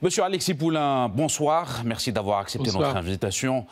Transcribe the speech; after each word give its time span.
Monsieur 0.00 0.22
Alexis 0.22 0.54
Poulain, 0.54 1.08
bonsoir. 1.08 1.82
Merci 1.84 2.12
d'avoir 2.12 2.38
accepté 2.38 2.70
notre 2.70 2.96
invitation. 2.96 3.66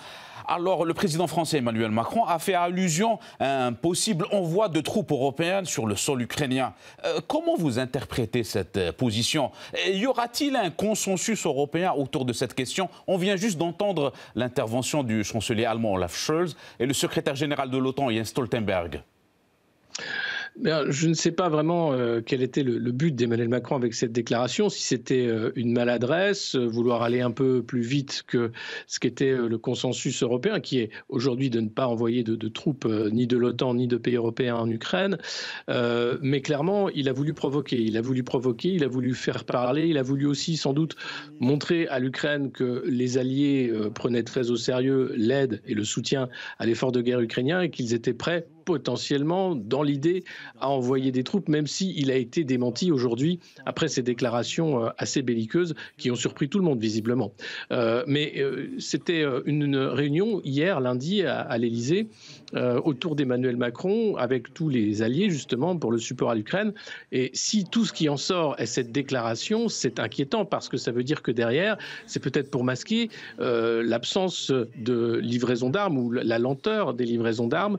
Alors, 0.48 0.84
le 0.84 0.92
président 0.92 1.28
français 1.28 1.58
Emmanuel 1.58 1.92
Macron 1.92 2.24
a 2.24 2.40
fait 2.40 2.54
allusion 2.54 3.20
à 3.38 3.66
un 3.66 3.72
possible 3.72 4.26
envoi 4.32 4.68
de 4.68 4.80
troupes 4.80 5.12
européennes 5.12 5.66
sur 5.66 5.86
le 5.86 5.94
sol 5.94 6.22
ukrainien. 6.22 6.74
Euh, 7.04 7.20
comment 7.28 7.56
vous 7.56 7.78
interprétez 7.78 8.42
cette 8.42 8.76
euh, 8.76 8.92
position? 8.92 9.52
Y 9.88 10.06
aura-t-il 10.06 10.56
un 10.56 10.70
consensus 10.70 11.46
européen 11.46 11.92
autour 11.92 12.24
de 12.24 12.32
cette 12.32 12.54
question? 12.54 12.88
On 13.06 13.18
vient 13.18 13.36
juste 13.36 13.58
d'entendre 13.58 14.12
l'intervention 14.34 15.04
du 15.04 15.22
chancelier 15.22 15.64
allemand 15.64 15.92
Olaf 15.92 16.16
Scholz 16.16 16.56
et 16.80 16.86
le 16.86 16.94
secrétaire 16.94 17.36
général 17.36 17.70
de 17.70 17.78
l'OTAN 17.78 18.10
Jens 18.10 18.28
Stoltenberg 18.28 19.02
je 20.64 21.08
ne 21.08 21.14
sais 21.14 21.32
pas 21.32 21.48
vraiment 21.48 21.92
euh, 21.92 22.20
quel 22.24 22.42
était 22.42 22.62
le, 22.62 22.92
but 22.92 23.14
d'Emmanuel 23.14 23.48
Macron 23.48 23.76
avec 23.76 23.94
cette 23.94 24.12
déclaration, 24.12 24.68
si 24.68 24.82
c'était 24.82 25.26
euh, 25.26 25.52
une 25.54 25.72
maladresse, 25.72 26.54
euh, 26.54 26.66
vouloir 26.66 27.02
aller 27.02 27.20
un 27.20 27.30
peu 27.30 27.62
plus 27.62 27.82
vite 27.82 28.24
que 28.26 28.52
ce 28.86 28.98
qu'était 28.98 29.36
le 29.36 29.58
consensus 29.58 30.22
européen, 30.22 30.60
qui 30.60 30.78
est 30.78 30.90
aujourd'hui 31.08 31.50
de 31.50 31.60
ne 31.60 31.68
pas 31.68 31.86
envoyer 31.86 32.22
de, 32.22 32.36
de 32.36 32.48
troupes 32.48 32.86
ni 32.86 33.26
de 33.26 33.36
l'OTAN 33.36 33.74
ni 33.74 33.86
de 33.86 33.96
pays 33.96 34.16
européens 34.16 34.56
en 34.56 34.70
Ukraine. 34.70 35.18
mais 36.22 36.40
clairement, 36.40 36.88
il 36.90 37.08
a 37.08 37.12
voulu 37.12 37.34
provoquer, 37.34 37.80
il 37.80 37.96
a 37.96 38.00
voulu 38.00 38.22
provoquer, 38.22 38.70
il 38.70 38.84
a 38.84 38.88
voulu 38.88 39.14
faire 39.14 39.44
parler, 39.44 39.88
il 39.88 39.98
a 39.98 40.02
voulu 40.02 40.26
aussi 40.26 40.56
sans 40.56 40.72
doute 40.72 40.96
montrer 41.40 41.86
à 41.88 41.98
l'Ukraine 41.98 42.50
que 42.50 42.82
les 42.86 43.18
alliés 43.18 43.72
prenaient 43.94 44.22
très 44.22 44.50
au 44.50 44.56
sérieux 44.56 45.12
l'aide 45.16 45.60
et 45.66 45.74
le 45.74 45.84
soutien 45.84 46.28
à 46.58 46.66
l'effort 46.66 46.92
de 46.92 47.00
guerre 47.00 47.20
ukrainien 47.20 47.60
et 47.60 47.70
qu'ils 47.70 47.94
étaient 47.94 48.14
prêts 48.14 48.46
potentiellement 48.66 49.54
dans 49.54 49.82
l'idée 49.82 50.24
à 50.60 50.68
envoyer 50.68 51.12
des 51.12 51.24
troupes, 51.24 51.48
même 51.48 51.66
s'il 51.66 52.10
a 52.10 52.16
été 52.16 52.44
démenti 52.44 52.90
aujourd'hui 52.90 53.38
après 53.64 53.88
ces 53.88 54.02
déclarations 54.02 54.84
euh, 54.84 54.88
assez 54.98 55.22
belliqueuses 55.22 55.74
qui 55.96 56.10
ont 56.10 56.16
surpris 56.16 56.50
tout 56.50 56.58
le 56.58 56.64
monde 56.64 56.80
visiblement. 56.80 57.32
Euh, 57.72 58.02
mais 58.06 58.34
euh, 58.36 58.66
c'était 58.78 59.24
une 59.46 59.76
réunion 59.76 60.42
hier, 60.44 60.80
lundi, 60.80 61.22
à, 61.22 61.40
à 61.40 61.56
l'Élysée, 61.56 62.08
autour 62.84 63.16
d'Emmanuel 63.16 63.56
Macron, 63.56 64.16
avec 64.16 64.54
tous 64.54 64.68
les 64.68 65.02
alliés 65.02 65.30
justement 65.30 65.76
pour 65.76 65.92
le 65.92 65.98
support 65.98 66.30
à 66.30 66.34
l'Ukraine. 66.34 66.72
Et 67.12 67.30
si 67.34 67.64
tout 67.64 67.84
ce 67.84 67.92
qui 67.92 68.08
en 68.08 68.16
sort 68.16 68.54
est 68.58 68.66
cette 68.66 68.92
déclaration, 68.92 69.68
c'est 69.68 70.00
inquiétant 70.00 70.44
parce 70.44 70.68
que 70.68 70.76
ça 70.76 70.90
veut 70.90 71.02
dire 71.02 71.22
que 71.22 71.30
derrière, 71.30 71.76
c'est 72.06 72.20
peut-être 72.20 72.50
pour 72.50 72.64
masquer 72.64 73.10
l'absence 73.38 74.50
de 74.50 75.16
livraison 75.16 75.70
d'armes 75.70 75.98
ou 75.98 76.10
la 76.10 76.38
lenteur 76.38 76.94
des 76.94 77.04
livraisons 77.04 77.48
d'armes 77.48 77.78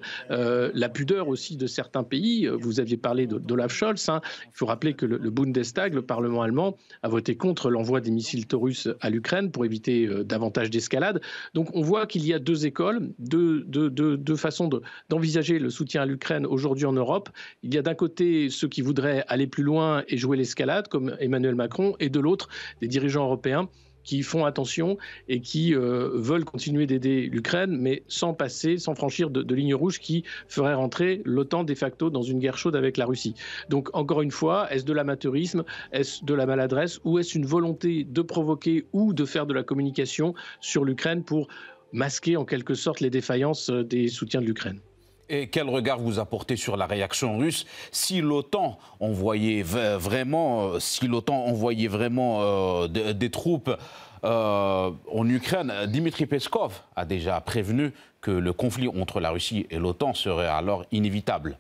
la 0.78 0.90
pudeur 0.90 1.28
aussi 1.28 1.58
de 1.58 1.68
certains 1.68 2.04
pays. 2.04 2.48
Vous 2.48 2.80
aviez 2.80 2.98
parlé 2.98 3.28
d'Olaf 3.28 3.74
Scholz. 3.74 4.08
Hein. 4.10 4.22
Il 4.46 4.54
faut 4.54 4.68
rappeler 4.68 4.94
que 4.94 5.06
le, 5.06 5.30
Bundestag, 5.30 5.94
le 5.94 6.04
Parlement 6.04 6.44
allemand, 6.44 6.78
a 7.02 7.10
voté 7.10 7.36
contre 7.36 7.70
l'envoi 7.70 8.00
des 8.00 8.12
missiles 8.12 8.46
taurus 8.46 8.88
à 9.02 9.10
l'Ukraine 9.10 9.52
pour 9.52 9.66
éviter 9.66 10.06
euh, 10.06 10.24
davantage 10.24 10.70
d'escalade. 10.70 11.22
Donc 11.56 11.70
on 11.74 11.82
voit 11.82 12.06
qu'il 12.06 12.26
y 12.26 12.34
a 12.34 12.40
deux 12.40 12.66
écoles, 12.66 13.10
deux 13.20 14.36
façons 14.36 14.70
d'envisager 15.10 15.58
le 15.60 15.70
soutien 15.70 16.04
à 16.04 16.06
l'Ukraine 16.06 16.46
aujourd'hui 16.46 16.86
en 16.86 16.94
Europe. 16.94 17.30
Il 17.64 17.74
y 17.74 17.78
a 17.78 17.82
d'un 17.82 17.96
côté 17.96 18.50
ceux 18.50 18.68
qui 18.68 18.82
voudraient 18.82 19.26
aller 19.28 19.48
plus 19.48 19.64
loin 19.64 20.04
et 20.08 20.18
jouer 20.18 20.38
l'escalade, 20.38 20.88
comme 20.88 21.16
Emmanuel 21.20 21.56
Macron, 21.56 21.96
et 22.00 22.10
de 22.10 22.20
l'autre 22.20 22.50
des 22.82 22.88
dirigeants 22.88 23.24
européens 23.24 23.68
qui 24.08 24.24
font 24.24 24.46
attention 24.46 24.98
et 25.28 25.42
qui 25.42 25.76
euh, 25.76 26.10
veulent 26.14 26.46
continuer 26.46 26.88
d'aider 26.88 27.28
l'Ukraine, 27.30 27.78
mais 27.78 28.04
sans 28.08 28.34
passer, 28.34 28.78
sans 28.78 28.96
franchir 28.96 29.30
de, 29.30 29.54
lignes 29.54 29.76
rouges 29.76 30.00
qui 30.00 30.24
feraient 30.48 30.74
rentrer 30.74 31.22
l'OTAN 31.26 31.66
de 31.66 31.76
facto 31.76 32.10
dans 32.10 32.22
une 32.22 32.40
guerre 32.40 32.58
chaude 32.58 32.76
avec 32.76 32.96
la 32.96 33.06
Russie. 33.06 33.36
Donc 33.70 33.90
encore 33.94 34.22
une 34.22 34.32
fois, 34.32 34.72
est-ce 34.72 34.86
de 34.86 34.94
l'amateurisme, 34.94 35.66
est-ce 35.92 36.24
de 36.24 36.34
la 36.34 36.46
maladresse 36.46 37.02
ou 37.04 37.20
est-ce 37.20 37.38
une 37.38 37.46
volonté 37.46 38.06
de 38.06 38.22
provoquer 38.22 38.86
ou 38.94 39.14
de 39.14 39.26
faire 39.26 39.46
de 39.46 39.54
la 39.54 39.64
communication 39.64 40.34
sur 40.62 40.86
l'Ukraine 40.86 41.24
pour 41.24 41.50
masquer 41.92 42.38
en 42.38 42.46
quelque 42.46 42.76
sorte 42.76 43.02
les 43.02 43.10
défaillances 43.10 43.70
euh, 43.70 43.84
des 43.84 44.08
soutiens 44.08 44.40
de 44.40 44.46
l'Ukraine? 44.46 44.80
Et 45.30 45.48
quel 45.48 45.70
regard 45.70 46.00
vous 46.00 46.20
apportez 46.20 46.56
sur 46.56 46.78
la 46.78 46.86
réaction 46.86 47.38
russe 47.38 47.66
si 47.92 48.22
l'OTAN 48.22 48.78
envoyait 49.00 49.62
vraiment, 49.62 50.64
euh, 50.64 50.80
si 50.80 51.08
vraiment 51.88 52.40
euh, 52.42 52.88
des, 52.88 53.30
troupes 53.30 53.72
euh, 54.24 54.92
en 55.12 55.30
Ukraine? 55.30 55.74
Dimitri 55.88 56.26
Peskov 56.26 56.82
a 56.96 57.06
déjà 57.06 57.40
prévenu 57.42 57.94
que 58.22 58.32
le 58.32 58.54
conflit 58.54 58.88
entre 58.88 59.20
la 59.20 59.32
Russie 59.32 59.68
et 59.70 59.78
l'OTAN 59.78 60.14
serait 60.14 60.48
alors 60.48 60.86
inévitable 60.92 61.58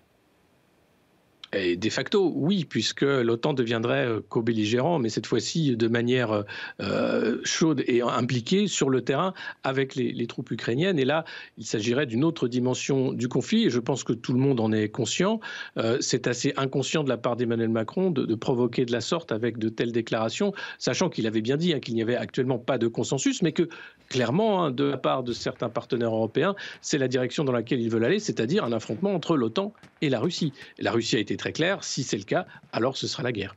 de 1.53 1.90
facto, 1.90 2.31
oui, 2.35 2.66
puisque 2.66 3.03
l'OTAN 3.03 3.53
deviendrait 3.53 4.06
euh, 4.06 4.19
co-belligérant, 4.28 5.00
mais 5.00 5.09
cette 5.09 5.25
fois-ci 5.25 5.78
de 5.78 5.88
manière 5.88 6.44
euh, 6.81 7.40
chaude 7.44 7.84
et 7.88 8.02
impliquée 8.02 8.68
sur 8.68 8.90
le 8.90 9.02
terrain 9.02 9.34
avec 9.63 9.96
les, 9.96 10.28
troupes 10.28 10.52
ukrainiennes. 10.52 11.00
Et 11.00 11.06
là, 11.06 11.24
il 11.58 11.66
s'agirait 11.66 12.06
d'une 12.06 12.25
autre 12.25 12.50
dimension 12.50 13.13
du 13.13 13.30
conflit, 13.30 13.66
et 13.66 13.69
je 13.69 13.80
pense 13.80 14.03
que 14.03 14.13
tout 14.13 14.34
le 14.34 14.40
monde 14.40 14.59
en 14.59 14.74
est 14.74 14.90
conscient. 14.90 15.40
Euh, 15.78 15.97
c'est 16.02 16.28
assez 16.28 16.53
inconscient 16.58 17.03
de 17.03 17.09
la 17.09 17.18
part 17.18 17.38
d'Emmanuel 17.38 17.69
Macron 17.69 18.12
de, 18.12 18.35
provoquer 18.35 18.85
de 18.85 18.91
la 18.91 19.02
sorte 19.02 19.31
avec 19.31 19.58
de 19.58 19.69
telles 19.69 19.94
déclarations, 19.94 20.53
sachant 20.79 21.09
qu'il 21.09 21.28
avait 21.28 21.41
bien 21.41 21.58
dit 21.58 21.74
hein, 21.74 21.79
qu'il 21.79 21.96
n'y 21.96 22.02
avait 22.02 22.18
actuellement 22.18 22.59
pas 22.59 22.78
de 22.78 22.88
consensus, 22.88 23.41
mais 23.41 23.53
que 23.53 23.69
clairement, 24.09 24.63
hein, 24.63 24.72
de 24.72 24.84
la 24.84 24.97
part 24.97 25.23
de 25.23 25.34
certains 25.34 25.69
partenaires 25.69 26.13
européens, 26.13 26.56
c'est 26.81 26.97
la 26.97 27.07
direction 27.07 27.44
dans 27.44 27.51
laquelle 27.51 27.81
ils 27.81 27.90
veulent 27.90 28.06
aller, 28.06 28.19
c'est-à-dire 28.19 28.63
un 28.63 28.72
affrontement 28.72 29.13
entre 29.13 29.38
l'OTAN 29.38 29.73
et 30.01 30.09
la 30.09 30.19
Russie. 30.19 30.53
la 30.79 30.91
Russie 30.91 31.16
a 31.16 31.19
été 31.19 31.38
très 31.38 31.51
clair, 31.51 31.84
si 31.84 32.03
c'est 32.03 32.17
le 32.17 32.23
cas, 32.23 32.46
alors 32.72 32.97
ce 32.97 33.07
sera 33.07 33.23
la 33.23 33.31
guerre. 33.31 33.56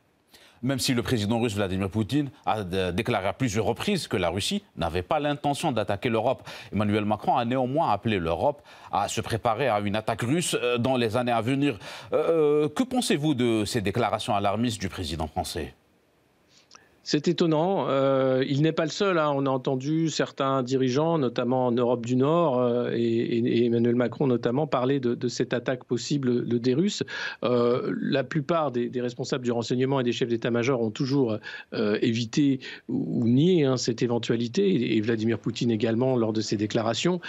Même 0.62 0.78
si 0.78 0.92
le 0.92 1.02
président 1.02 1.40
russe 1.40 1.54
Vladimir 1.54 1.88
Poutine 1.88 2.30
a 2.44 2.62
déclaré 2.92 3.28
à 3.28 3.32
plusieurs 3.32 3.64
reprises 3.64 4.08
que 4.08 4.16
la 4.18 4.28
Russie 4.28 4.62
n'avait 4.76 5.02
pas 5.02 5.18
l'intention 5.18 5.72
d'attaquer 5.72 6.10
l'Europe, 6.10 6.46
Emmanuel 6.72 7.06
Macron 7.06 7.36
a 7.36 7.44
néanmoins 7.46 7.90
appelé 7.90 8.18
l'Europe 8.18 8.62
à 8.92 9.08
se 9.08 9.22
préparer 9.22 9.68
à 9.68 9.80
une 9.80 9.96
attaque 9.96 10.20
russe 10.20 10.56
euh, 10.60 10.76
dans 10.76 10.96
les 10.96 11.16
années 11.16 11.32
à 11.32 11.40
venir. 11.40 11.78
Euh, 12.12 12.64
euh, 12.64 12.68
que 12.68 12.82
pensez-vous 12.82 13.34
de 13.34 13.64
ces 13.64 13.80
déclarations 13.80 14.34
alarmistes 14.34 14.80
du 14.80 14.88
président 14.88 15.26
français? 15.26 15.74
C'est 17.02 17.28
étonnant. 17.28 17.86
Euh, 17.88 18.44
il 18.46 18.62
n'est 18.62 18.72
pas 18.72 18.84
le 18.84 18.90
seul. 18.90 19.18
Hein. 19.18 19.32
On 19.34 19.46
a 19.46 19.50
entendu 19.50 20.10
certains 20.10 20.62
dirigeants, 20.62 21.18
notamment 21.18 21.66
en 21.66 21.72
Europe 21.72 22.04
du 22.04 22.16
Nord, 22.16 22.58
euh, 22.58 22.90
et, 22.94 23.64
Emmanuel 23.64 23.94
Macron 23.94 24.26
notamment, 24.26 24.66
parler 24.66 25.00
de, 25.00 25.28
cette 25.28 25.54
attaque 25.54 25.84
possible 25.84 26.46
des 26.60 26.74
Russes. 26.74 27.02
Euh, 27.42 27.92
la 28.00 28.24
plupart 28.24 28.70
des, 28.70 28.90
responsables 29.00 29.44
du 29.44 29.52
renseignement 29.52 30.00
et 30.00 30.04
des 30.04 30.12
chefs 30.12 30.28
d'état-major 30.28 30.80
ont 30.82 30.90
toujours 30.90 31.38
évité 31.72 32.60
ou, 32.88 33.26
nié 33.26 33.64
hein, 33.64 33.76
cette 33.76 34.02
éventualité, 34.02 34.96
et, 34.96 35.00
Vladimir 35.00 35.38
Poutine 35.38 35.70
également 35.70 36.16
lors 36.16 36.32
de 36.32 36.40
ses 36.40 36.56
déclarations. 36.56 37.20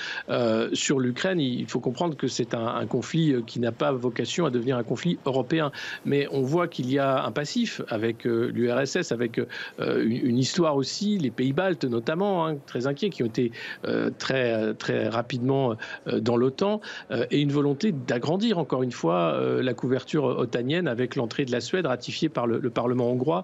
sur 0.74 1.00
l'Ukraine, 1.00 1.40
il 1.40 1.68
faut 1.68 1.80
comprendre 1.80 2.18
que 2.18 2.28
c'est 2.28 2.54
un, 2.54 2.86
conflit 2.86 3.36
qui 3.48 3.60
n'a 3.60 3.72
pas 3.72 3.92
vocation 3.92 4.46
à 4.46 4.50
devenir 4.50 4.78
un 4.78 4.84
conflit 4.84 5.18
européen. 5.26 5.72
Mais 6.06 6.28
on 6.32 6.42
voit 6.42 6.68
qu'il 6.68 6.92
y 6.92 7.00
a 7.00 7.24
un 7.24 7.32
passif 7.32 7.82
avec 7.88 8.26
l'URSS, 8.26 9.12
avec 9.12 9.40
une, 9.80 10.38
histoire 10.38 10.76
aussi, 10.76 11.18
les 11.18 11.32
pays 11.32 11.54
baltes 11.54 11.86
notamment, 11.86 12.48
hein, 12.48 12.58
très 12.66 12.88
inquiets, 12.88 13.10
qui 13.10 13.24
ont 13.24 13.28
été 13.28 13.52
euh, 13.86 14.10
très, 14.18 14.74
très 14.76 15.08
rapidement 15.08 15.76
euh, 16.08 16.20
dans 16.20 16.38
l'OTAN, 16.38 16.82
et 17.30 17.40
une 17.40 17.52
volonté 17.52 17.92
d'agrandir 17.92 18.58
encore 18.58 18.84
une 18.84 18.92
fois 18.92 19.40
la 19.62 19.74
couverture 19.74 20.24
otanienne 20.24 20.88
avec 20.88 21.16
l'entrée 21.16 21.46
de 21.46 21.52
la 21.52 21.62
Suède 21.62 21.86
ratifiée 21.86 22.30
par 22.30 22.48
le, 22.48 22.70
Parlement 22.70 23.10
hongrois 23.10 23.44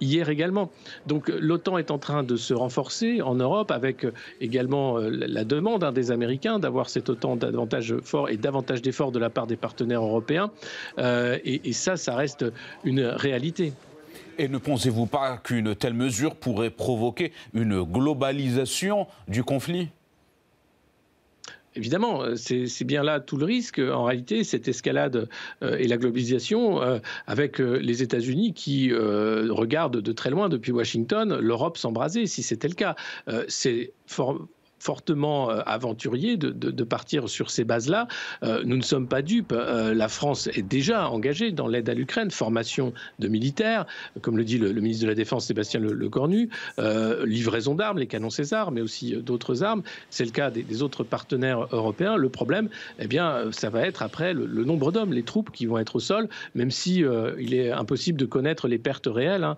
hier 0.00 0.28
également. 0.28 0.70
Donc 1.06 1.28
l'OTAN 1.28 1.78
est 1.78 1.90
en 1.90 1.98
train 1.98 2.22
de 2.24 2.36
se 2.36 2.52
renforcer 2.54 3.22
en 3.22 3.36
Europe 3.36 3.70
avec 3.70 4.06
également 4.40 4.98
la 4.98 5.44
demande 5.44 5.84
hein, 5.84 5.92
des 5.92 6.10
Américains 6.10 6.58
d'avoir 6.58 6.88
cet 6.88 7.08
OTAN 7.08 7.36
davantage 7.36 7.94
fort 8.02 8.28
et 8.28 8.36
davantage 8.36 8.82
d'efforts 8.82 9.12
de 9.12 9.18
la 9.18 9.30
part 9.30 9.46
des 9.46 9.56
partenaires 9.56 10.02
européens. 10.02 10.50
et 10.98 11.72
ça, 11.72 11.96
ça 11.96 12.16
reste 12.16 12.44
une 12.84 13.04
réalité. 13.04 13.72
Et 14.38 14.48
ne 14.48 14.58
pensez-vous 14.58 15.06
pas 15.06 15.38
qu'une 15.38 15.74
telle 15.74 15.94
mesure 15.94 16.34
pourrait 16.36 16.70
provoquer 16.70 17.32
une 17.52 17.82
globalisation 17.82 19.06
du 19.28 19.44
conflit? 19.44 19.88
Évidemment, 21.76 22.22
c'est 22.36 22.84
bien 22.84 23.02
là 23.02 23.20
tout 23.20 23.36
le 23.36 23.44
risque. 23.44 23.80
En 23.80 24.04
réalité, 24.04 24.44
cette 24.44 24.68
escalade 24.68 25.28
euh, 25.62 25.76
et 25.76 25.88
la 25.88 25.96
globalisation, 25.96 26.80
euh, 26.82 26.98
avec 27.26 27.60
euh, 27.60 27.78
les 27.78 28.02
États-Unis 28.02 28.54
qui 28.54 28.92
regardent 28.94 30.00
de 30.00 30.12
très 30.12 30.30
loin 30.30 30.48
depuis 30.48 30.72
Washington 30.72 31.38
l'Europe 31.38 31.76
s'embraser, 31.76 32.26
si 32.26 32.42
c'était 32.42 32.68
le 32.68 32.74
cas. 32.74 32.94
c'est 33.48 33.92
fortement 34.84 35.48
aventurier 35.48 36.36
de, 36.36 36.84
partir 36.84 37.30
sur 37.30 37.50
ces 37.50 37.64
bases-là. 37.64 38.06
nous 38.42 38.76
ne 38.76 38.82
sommes 38.82 39.08
pas 39.08 39.22
dupes. 39.22 39.52
la 39.52 40.08
France 40.08 40.48
est 40.48 40.62
déjà 40.62 41.08
engagée 41.08 41.52
dans 41.52 41.66
l'aide 41.66 41.88
à 41.88 41.94
l'Ukraine, 41.94 42.30
formation 42.30 42.92
de 43.18 43.28
militaires, 43.28 43.86
comme 44.20 44.36
le 44.36 44.44
dit 44.44 44.58
le, 44.58 44.72
ministre 44.74 45.04
de 45.04 45.08
la 45.08 45.14
Défense 45.14 45.46
Sébastien 45.46 45.80
Lecornu, 45.80 46.50
livraison 47.24 47.74
d'armes, 47.74 47.98
les 47.98 48.06
canons 48.06 48.28
César, 48.28 48.72
mais 48.72 48.82
aussi 48.82 49.16
d'autres 49.16 49.62
armes. 49.62 49.82
C'est 50.10 50.26
le 50.26 50.30
cas 50.30 50.50
des, 50.50 50.82
autres 50.82 51.02
partenaires 51.02 51.66
européens. 51.72 52.16
Le 52.16 52.28
problème, 52.28 52.68
eh 52.98 53.06
bien, 53.06 53.50
ça 53.52 53.70
va 53.70 53.86
être 53.86 54.02
après 54.02 54.34
le, 54.34 54.64
nombre 54.64 54.92
d'hommes, 54.92 55.14
les 55.14 55.22
troupes 55.22 55.50
qui 55.50 55.64
vont 55.64 55.78
être 55.78 55.96
au 55.96 56.00
sol, 56.00 56.28
même 56.54 56.70
si 56.70 57.02
il 57.38 57.54
est 57.54 57.70
impossible 57.70 58.18
de 58.18 58.26
connaître 58.26 58.68
les 58.68 58.78
pertes 58.78 59.08
réelles 59.10 59.44
hein, 59.44 59.56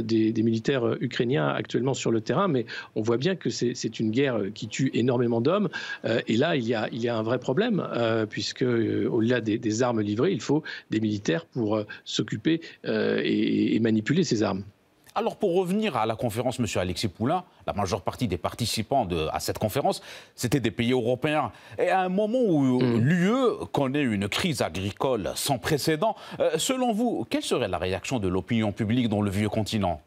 des, 0.00 0.32
des 0.32 0.42
militaires 0.42 0.96
ukrainiens 1.02 1.48
actuellement 1.48 1.94
sur 1.94 2.10
le 2.10 2.20
terrain, 2.20 2.48
mais 2.48 2.64
on 2.94 3.02
voit 3.02 3.18
bien 3.18 3.36
que 3.36 3.50
c'est 3.50 4.00
une 4.00 4.10
guerre 4.10 4.38
qui 4.54 4.68
tue 4.68 4.90
énormément 4.94 5.40
d'hommes. 5.40 5.68
Euh, 6.04 6.20
et 6.26 6.36
là, 6.36 6.56
il 6.56 6.64
y, 6.64 6.74
a, 6.74 6.88
il 6.92 7.02
y 7.02 7.08
a 7.08 7.16
un 7.16 7.22
vrai 7.22 7.38
problème, 7.38 7.86
euh, 7.94 8.26
puisque 8.26 8.62
euh, 8.62 9.08
au-delà 9.10 9.40
des, 9.40 9.82
armes 9.82 10.00
livrées, 10.00 10.32
il 10.32 10.40
faut 10.40 10.62
des 10.90 11.00
militaires 11.00 11.44
pour 11.46 11.80
s'occuper 12.04 12.60
et, 12.84 13.78
manipuler 13.80 14.24
ces 14.24 14.42
armes. 14.42 14.62
Alors 15.16 15.36
pour 15.36 15.54
revenir 15.54 15.96
à 15.96 16.06
la 16.06 16.16
conférence, 16.16 16.58
M. 16.58 16.66
Alexis 16.76 17.08
Poulain, 17.08 17.44
la 17.66 17.72
majeure 17.72 18.02
partie 18.02 18.28
des 18.28 18.36
participants 18.36 19.06
à 19.32 19.40
cette 19.40 19.58
conférence, 19.58 20.02
c'était 20.34 20.60
des 20.60 20.70
pays 20.70 20.92
européens. 20.92 21.52
Et 21.78 21.88
à 21.88 22.00
un 22.00 22.08
moment 22.08 22.38
où 22.40 22.80
mm. 22.80 22.98
l'UE 22.98 23.66
connaît 23.72 24.02
une 24.02 24.28
crise 24.28 24.62
agricole 24.62 25.30
sans 25.34 25.58
précédent, 25.58 26.16
selon 26.56 26.92
vous, 26.92 27.26
quelle 27.28 27.42
serait 27.42 27.68
la 27.68 27.78
réaction 27.78 28.18
de 28.18 28.28
l'opinion 28.28 28.72
publique 28.72 29.08
dans 29.08 29.22
le 29.22 29.30
vieux 29.30 29.48
continent? 29.48 30.00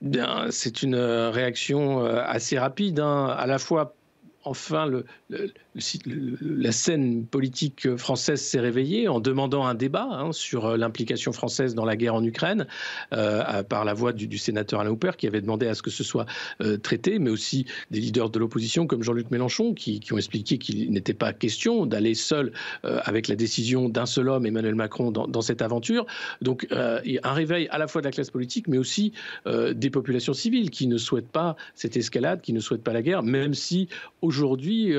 Bien, 0.00 0.50
c'est 0.50 0.82
une 0.82 0.94
réaction 0.96 2.02
euh, 2.04 2.22
assez 2.24 2.58
rapide, 2.58 3.00
hein, 3.00 3.26
à 3.26 3.46
la 3.46 3.58
fois 3.58 3.96
enfin 4.44 4.90
la 5.32 6.72
scène 6.72 7.26
politique 7.26 7.96
française 7.96 8.40
s'est 8.40 8.60
réveillée 8.60 9.06
en 9.08 9.20
demandant 9.20 9.66
un 9.66 9.74
débat 9.74 10.08
hein, 10.10 10.32
sur 10.32 10.66
euh, 10.66 10.76
l'implication 10.76 11.32
française 11.32 11.74
dans 11.74 11.84
la 11.84 11.96
guerre 11.96 12.14
en 12.14 12.24
Ukraine 12.24 12.66
euh, 13.12 13.62
par 13.62 13.84
la 13.84 13.92
voix 13.92 14.12
du, 14.12 14.38
sénateur 14.38 14.80
Alain 14.80 14.90
Hooper 14.90 15.12
qui 15.18 15.26
avait 15.26 15.42
demandé 15.42 15.66
à 15.66 15.74
ce 15.74 15.82
que 15.82 15.90
ce 15.90 16.02
soit 16.02 16.26
euh, 16.62 16.78
traité, 16.78 17.18
mais 17.18 17.30
aussi 17.30 17.66
des 17.90 18.00
leaders 18.00 18.30
de 18.30 18.38
l'opposition 18.38 18.86
comme 18.86 19.02
Jean-Luc 19.02 19.30
Mélenchon 19.30 19.74
qui, 19.74 20.00
ont 20.12 20.16
expliqué 20.16 20.58
qu'il 20.58 20.90
n'était 20.90 21.14
pas 21.14 21.32
question 21.32 21.86
d'aller 21.86 22.14
seul 22.14 22.52
avec 22.82 23.28
la 23.28 23.36
décision 23.36 23.88
d'un 23.88 24.06
seul 24.06 24.28
homme, 24.28 24.44
Emmanuel 24.46 24.74
Macron, 24.74 25.12
dans, 25.12 25.42
cette 25.42 25.62
aventure. 25.62 26.06
Donc 26.40 26.66
un 26.70 27.32
réveil 27.32 27.68
à 27.68 27.78
la 27.78 27.86
fois 27.86 28.00
de 28.00 28.06
la 28.06 28.10
classe 28.10 28.30
politique, 28.30 28.66
mais 28.66 28.78
aussi 28.78 29.12
des 29.46 29.90
populations 29.90 30.32
civiles 30.32 30.70
qui 30.70 30.86
ne 30.86 30.96
souhaitent 30.96 31.30
pas 31.30 31.56
cette 31.74 31.96
escalade, 31.96 32.40
qui 32.40 32.52
ne 32.52 32.60
souhaitent 32.60 32.82
pas 32.82 32.92
la 32.92 33.02
guerre, 33.02 33.22
même 33.22 33.54
si 33.54 33.88
aujourd'hui 34.30 34.94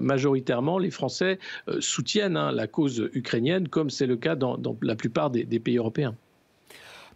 majoritairement, 0.00 0.78
les 0.78 0.90
Français 0.90 1.38
euh, 1.68 1.80
soutiennent 1.80 2.36
hein, 2.36 2.52
la 2.52 2.66
cause 2.66 3.10
ukrainienne, 3.12 3.68
comme 3.68 3.90
c'est 3.90 4.06
le 4.06 4.16
cas 4.16 4.36
dans, 4.36 4.58
la 4.82 4.96
plupart 4.96 5.30
des, 5.30 5.44
pays 5.60 5.76
européens. 5.76 6.14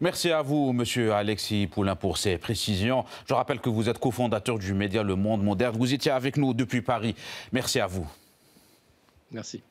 Merci 0.01 0.31
à 0.31 0.43
vous, 0.43 0.73
Monsieur 0.73 1.13
Alexis 1.13 1.67
Poulain, 1.67 1.97
pour 1.97 2.19
ces 2.19 2.39
précisions. 2.39 3.05
Je 3.27 3.35
rappelle 3.35 3.61
que 3.61 3.69
vous 3.69 3.89
êtes 3.89 3.99
cofondateur 3.99 4.59
du 4.59 4.75
média 4.75 5.03
Le 5.03 5.17
Monde 5.17 5.43
Moderne. 5.43 5.77
Vous 5.77 5.93
étiez 5.93 6.13
avec 6.13 6.37
nous 6.37 6.55
depuis 6.55 6.83
Paris. 6.83 7.15
Merci 7.53 7.81
à 7.81 7.87
vous. 7.87 8.07
Merci. 9.33 9.63